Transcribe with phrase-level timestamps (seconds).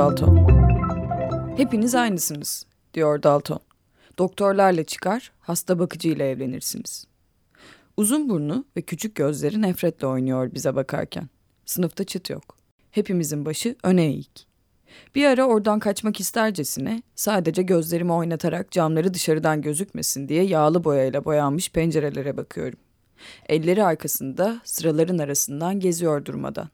[0.00, 0.46] Dalton.
[1.56, 3.60] Hepiniz aynısınız, diyor Dalton.
[4.18, 7.06] Doktorlarla çıkar, hasta bakıcıyla evlenirsiniz.
[7.96, 11.28] Uzun burnu ve küçük gözleri nefretle oynuyor bize bakarken.
[11.66, 12.56] Sınıfta çıt yok.
[12.90, 14.46] Hepimizin başı öne eğik.
[15.14, 21.72] Bir ara oradan kaçmak istercesine sadece gözlerimi oynatarak camları dışarıdan gözükmesin diye yağlı boyayla boyanmış
[21.72, 22.78] pencerelere bakıyorum.
[23.48, 26.68] Elleri arkasında sıraların arasından geziyor durmadan.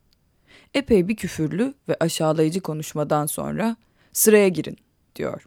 [0.75, 3.77] Epey bir küfürlü ve aşağılayıcı konuşmadan sonra
[4.13, 4.79] sıraya girin
[5.17, 5.47] diyor.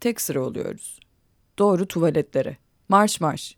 [0.00, 1.00] Tek sıra oluyoruz.
[1.58, 2.56] Doğru tuvaletlere.
[2.88, 3.54] Marş marş.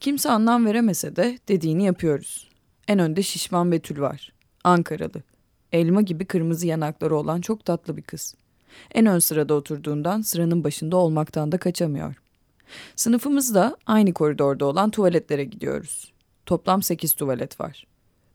[0.00, 2.48] Kimse anlam veremese de dediğini yapıyoruz.
[2.88, 4.32] En önde şişman Betül var.
[4.64, 5.22] Ankaralı.
[5.72, 8.34] Elma gibi kırmızı yanakları olan çok tatlı bir kız.
[8.94, 12.14] En ön sırada oturduğundan sıranın başında olmaktan da kaçamıyor.
[12.96, 16.12] Sınıfımızda aynı koridorda olan tuvaletlere gidiyoruz.
[16.46, 17.86] Toplam sekiz tuvalet var.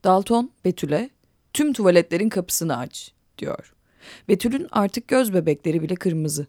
[0.04, 1.10] Dalton, Betül'e
[1.56, 3.74] tüm tuvaletlerin kapısını aç diyor.
[4.30, 6.48] Betül'ün artık göz bebekleri bile kırmızı.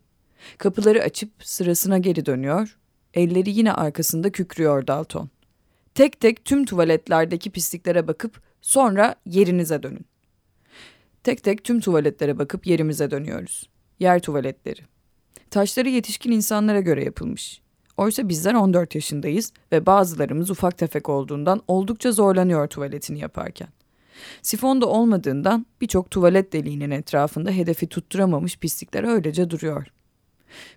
[0.59, 2.79] Kapıları açıp sırasına geri dönüyor.
[3.15, 5.31] Elleri yine arkasında kükrüyor Dalton.
[5.95, 10.07] Tek tek tüm tuvaletlerdeki pisliklere bakıp sonra yerinize dönün.
[11.25, 13.69] Tek tek tüm tuvaletlere bakıp yerimize dönüyoruz.
[13.99, 14.81] Yer tuvaletleri.
[15.51, 17.61] Taşları yetişkin insanlara göre yapılmış.
[17.97, 23.76] Oysa bizler 14 yaşındayız ve bazılarımız ufak tefek olduğundan oldukça zorlanıyor tuvaletini yaparken.
[24.43, 29.87] Sifon da olmadığından birçok tuvalet deliğinin etrafında hedefi tutturamamış pislikler öylece duruyor.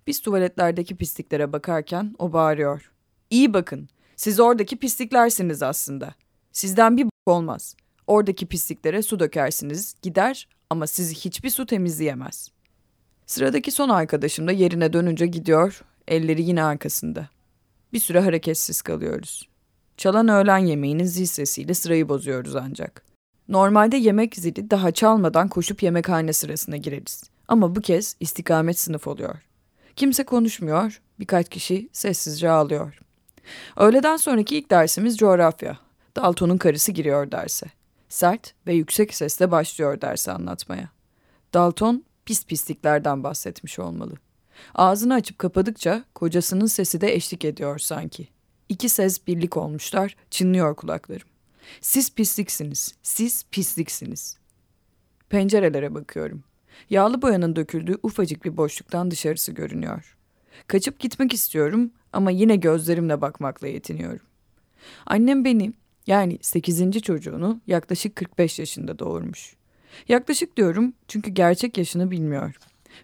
[0.07, 2.91] Biz tuvaletlerdeki pisliklere bakarken o bağırıyor.
[3.29, 6.13] İyi bakın, siz oradaki pisliklersiniz aslında.
[6.51, 7.75] Sizden bir olmaz.
[8.07, 12.51] Oradaki pisliklere su dökersiniz, gider ama sizi hiçbir su temizleyemez.
[13.25, 17.29] Sıradaki son arkadaşım da yerine dönünce gidiyor, elleri yine arkasında.
[17.94, 19.50] Bir süre hareketsiz kalıyoruz.
[19.97, 23.09] Çalan öğlen yemeğinin zil sesiyle sırayı bozuyoruz ancak.
[23.50, 27.24] Normalde yemek zili daha çalmadan koşup yemekhane sırasına gireriz.
[27.48, 29.36] Ama bu kez istikamet sınıf oluyor.
[29.96, 33.00] Kimse konuşmuyor, birkaç kişi sessizce ağlıyor.
[33.78, 35.78] Öğleden sonraki ilk dersimiz coğrafya.
[36.16, 37.66] Dalton'un karısı giriyor derse.
[38.10, 40.90] Sert ve yüksek sesle başlıyor dersi anlatmaya.
[41.54, 44.14] Dalton pis pisliklerden bahsetmiş olmalı.
[44.76, 48.28] Ağzını açıp kapadıkça kocasının sesi de eşlik ediyor sanki.
[48.70, 51.28] İki ses birlik olmuşlar, çınlıyor kulaklarım.
[51.81, 54.38] Siz pisliksiniz, siz pisliksiniz.
[55.30, 56.44] Pencerelere bakıyorum.
[56.90, 60.18] Yağlı boyanın döküldüğü ufacık bir boşluktan dışarısı görünüyor.
[60.68, 64.25] Kaçıp gitmek istiyorum ama yine gözlerimle bakmakla yetiniyorum.
[65.06, 65.74] Annem beni,
[66.07, 67.02] yani 8.
[67.02, 69.56] çocuğunu yaklaşık 45 yaşında doğurmuş.
[70.07, 72.56] Yaklaşık diyorum çünkü gerçek yaşını bilmiyor.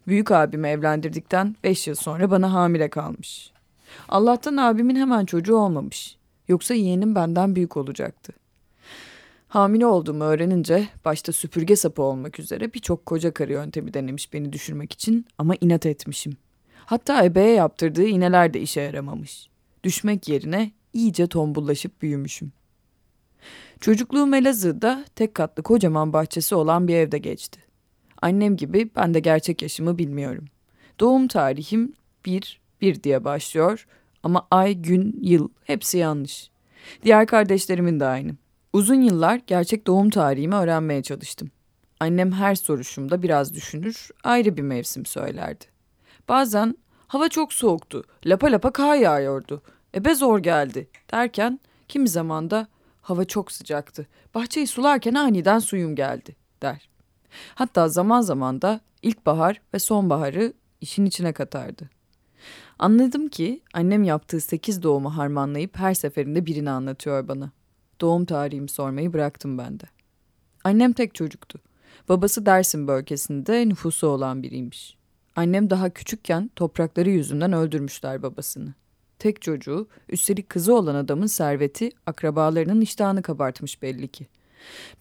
[0.08, 3.52] Büyük abimi evlendirdikten 5 yıl sonra bana hamile kalmış.
[4.10, 6.18] Allah'tan abimin hemen çocuğu olmamış.
[6.48, 8.34] Yoksa yeğenim benden büyük olacaktı.
[9.48, 14.94] Hamile olduğumu öğrenince başta süpürge sapı olmak üzere birçok koca karı yöntemi denemiş beni düşürmek
[14.94, 16.38] için ama inat etmişim.
[16.86, 19.50] Hatta ebeye yaptırdığı iğneler de işe yaramamış.
[19.84, 22.52] Düşmek yerine iyice tombullaşıp büyümüşüm.
[23.80, 27.60] Çocukluğum Elazığ'da tek katlı kocaman bahçesi olan bir evde geçti.
[28.22, 30.46] Annem gibi ben de gerçek yaşımı bilmiyorum.
[31.00, 31.94] Doğum tarihim
[32.26, 33.88] bir, bir diye başlıyor
[34.24, 36.50] ama ay, gün, yıl hepsi yanlış.
[37.04, 38.32] Diğer kardeşlerimin de aynı.
[38.76, 41.52] Uzun yıllar gerçek doğum tarihimi öğrenmeye çalıştım.
[42.00, 45.66] Annem her soruşumda biraz düşünür, ayrı bir mevsim söylerdi.
[46.30, 46.78] Bazen
[47.08, 49.62] hava çok soğuktu, lapa lapa kar yağıyordu,
[49.96, 52.68] ebe zor geldi derken kimi zaman da
[53.02, 56.90] hava çok sıcaktı, bahçeyi sularken aniden suyum geldi der.
[57.56, 61.90] Hatta zaman zaman da ilkbahar ve sonbaharı işin içine katardı.
[62.80, 67.52] Anladım ki annem yaptığı sekiz doğumu harmanlayıp her seferinde birini anlatıyor bana.
[68.02, 69.84] Doğum tarihimi sormayı bıraktım ben de.
[70.64, 71.60] Annem tek çocuktu.
[72.10, 74.98] Babası Dersim bölgesinde nüfusu olan biriymiş.
[75.36, 78.74] Annem daha küçükken toprakları yüzünden öldürmüşler babasını.
[79.20, 84.28] Tek çocuğu, üstelik kızı olan adamın serveti akrabalarının iştahını kabartmış belli ki.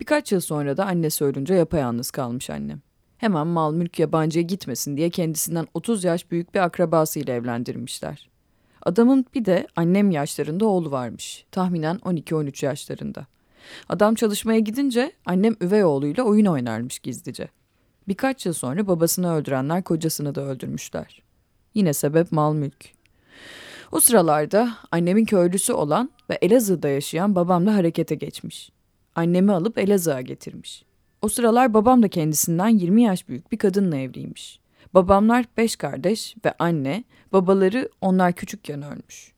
[0.00, 2.80] Birkaç yıl sonra da annesi ölünce yapayalnız kalmış annem.
[3.18, 8.30] Hemen mal mülk yabancıya gitmesin diye kendisinden 30 yaş büyük bir akrabasıyla evlendirmişler.
[8.84, 11.44] Adamın bir de annem yaşlarında oğlu varmış.
[11.50, 13.26] Tahminen 12-13 yaşlarında.
[13.88, 17.48] Adam çalışmaya gidince annem üvey oğluyla oyun oynarmış gizlice.
[18.08, 21.22] Birkaç yıl sonra babasını öldürenler kocasını da öldürmüşler.
[21.74, 22.94] Yine sebep mal mülk.
[23.92, 28.70] O sıralarda annemin köylüsü olan ve Elazığ'da yaşayan babamla harekete geçmiş.
[29.14, 30.84] Annemi alıp Elazığ'a getirmiş.
[31.22, 34.60] O sıralar babam da kendisinden 20 yaş büyük bir kadınla evliymiş.
[34.94, 39.32] Babamlar beş kardeş ve anne, babaları onlar küçükken ölmüş.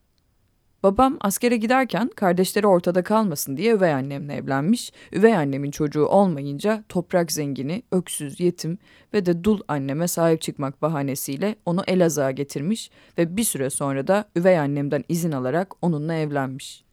[0.82, 4.92] Babam askere giderken kardeşleri ortada kalmasın diye üvey annemle evlenmiş.
[5.12, 8.78] Üvey annemin çocuğu olmayınca toprak zengini, öksüz, yetim
[9.14, 14.24] ve de dul anneme sahip çıkmak bahanesiyle onu Elazığ'a getirmiş ve bir süre sonra da
[14.36, 16.84] üvey annemden izin alarak onunla evlenmiş.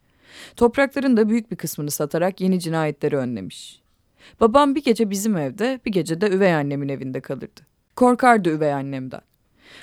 [0.55, 3.81] Toprakların da büyük bir kısmını satarak yeni cinayetleri önlemiş.
[4.39, 7.72] Babam bir gece bizim evde, bir gece de üvey annemin evinde kalırdı.
[7.95, 9.21] Korkardı üvey annemden.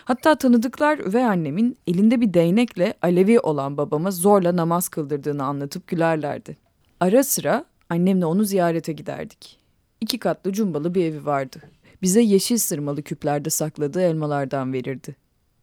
[0.05, 6.57] Hatta tanıdıklar üvey annemin elinde bir değnekle Alevi olan babama zorla namaz kıldırdığını anlatıp gülerlerdi.
[7.01, 9.59] Ara sıra annemle onu ziyarete giderdik.
[10.01, 11.61] İki katlı cumbalı bir evi vardı.
[12.03, 15.17] Bize yeşil sırmalı küplerde sakladığı elmalardan verirdi.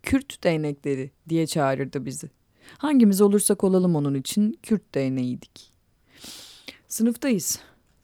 [0.03, 2.29] Kürt değnekleri diye çağırırdı bizi.
[2.77, 5.73] Hangimiz olursak olalım onun için Kürt değneğiydik.
[6.87, 7.59] Sınıftayız.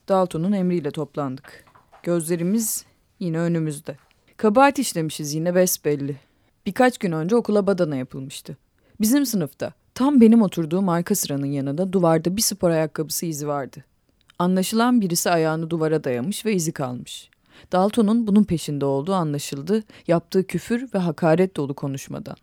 [0.09, 1.65] Dalton'un emriyle toplandık.
[2.03, 2.85] Gözlerimiz
[3.19, 3.97] yine önümüzde.
[4.37, 6.15] Kabahat işlemişiz yine besbelli.
[6.65, 8.57] Birkaç gün önce okula badana yapılmıştı.
[9.01, 13.85] Bizim sınıfta tam benim oturduğum arka sıranın yanında duvarda bir spor ayakkabısı izi vardı.
[14.39, 17.29] Anlaşılan birisi ayağını duvara dayamış ve izi kalmış.
[17.71, 22.35] Dalton'un bunun peşinde olduğu anlaşıldı, yaptığı küfür ve hakaret dolu konuşmadan.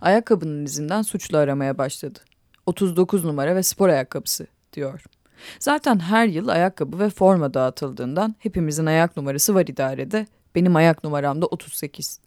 [0.00, 2.18] Ayakkabının izinden suçlu aramaya başladı.
[2.66, 5.04] 39 numara ve spor ayakkabısı, diyor.
[5.58, 11.42] Zaten her yıl ayakkabı ve forma dağıtıldığından hepimizin ayak numarası var idarede benim ayak numaram
[11.42, 12.20] da 38.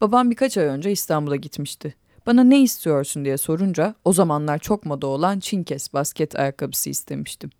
[0.00, 1.94] Babam birkaç ay önce İstanbul'a gitmişti.
[2.26, 7.50] Bana ne istiyorsun diye sorunca o zamanlar çok moda olan Çinkes basket ayakkabısı istemiştim.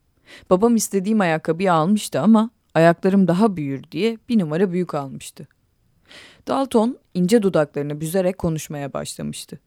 [0.50, 5.48] Babam istediğim ayakkabıyı almıştı ama ayaklarım daha büyür diye bir numara büyük almıştı.
[6.48, 9.60] Dalton ince dudaklarını büzerek konuşmaya başlamıştı.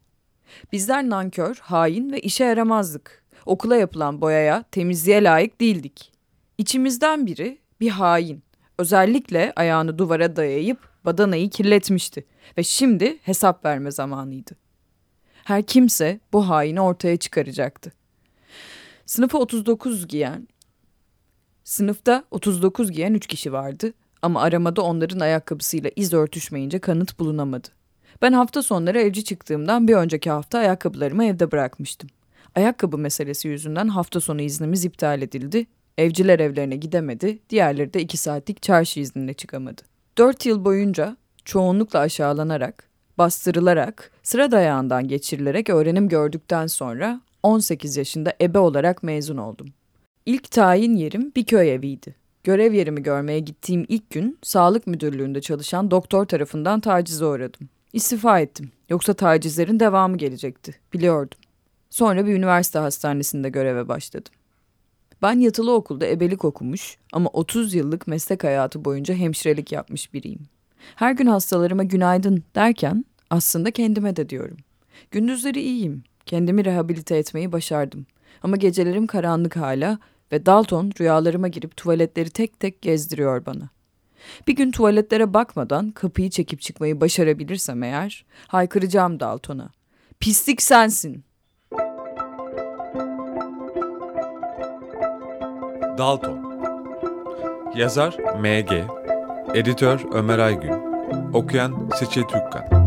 [0.72, 3.24] Bizler nankör, hain ve işe yaramazdık.
[3.46, 6.12] Okula yapılan boyaya, temizliğe layık değildik.
[6.58, 8.44] İçimizden biri bir hain,
[8.78, 12.26] Özellikle ayağını duvara dayayıp badanayı kirletmişti
[12.58, 14.52] ve şimdi hesap verme zamanıydı.
[15.44, 17.94] Her kimse bu haini ortaya çıkaracaktı.
[19.06, 20.48] Sınıfa 39 giyen,
[21.64, 27.68] sınıfta 39 giyen 3 kişi vardı ama aramada onların ayakkabısıyla iz örtüşmeyince kanıt bulunamadı.
[28.22, 32.10] Ben hafta sonları evci çıktığımdan bir önceki hafta ayakkabılarımı evde bırakmıştım.
[32.56, 35.66] Ayakkabı meselesi yüzünden hafta sonu iznimiz iptal edildi
[35.98, 39.82] Evciler evlerine gidemedi, diğerleri de iki saatlik çarşı iznine çıkamadı.
[40.18, 48.60] Dört yıl boyunca çoğunlukla aşağılanarak, bastırılarak, sıra dayağından geçirilerek öğrenim gördükten sonra 18 yaşında ebe
[48.60, 49.68] olarak mezun oldum.
[50.26, 52.16] İlk tayin yerim bir köy eviydi.
[52.44, 57.70] Görev yerimi görmeye gittiğim ilk gün sağlık müdürlüğünde çalışan doktor tarafından tacize uğradım.
[57.94, 58.72] İstifa ettim.
[58.90, 60.76] Yoksa tacizlerin devamı gelecekti.
[60.94, 61.40] Biliyordum.
[61.90, 64.34] Sonra bir üniversite hastanesinde göreve başladım.
[65.22, 70.48] Ben yatılı okulda ebelik okumuş ama 30 yıllık meslek hayatı boyunca hemşirelik yapmış biriyim.
[70.96, 74.58] Her gün hastalarıma günaydın derken aslında kendime de diyorum.
[75.12, 76.04] Gündüzleri iyiyim.
[76.26, 78.06] Kendimi rehabilite etmeyi başardım.
[78.44, 80.00] Ama gecelerim karanlık hala
[80.32, 83.70] ve Dalton rüyalarıma girip tuvaletleri tek tek gezdiriyor bana.
[84.48, 89.70] Bir gün tuvaletlere bakmadan kapıyı çekip çıkmayı başarabilirsem eğer haykıracağım Dalton'a.
[90.20, 91.24] Pislik sensin.
[95.98, 96.38] Dalton
[97.76, 98.84] Yazar M.G.
[99.54, 100.74] Editör Ömer Aygün
[101.34, 102.87] Okuyan Seçil Türkkan